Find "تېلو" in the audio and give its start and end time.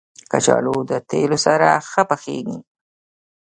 1.09-1.37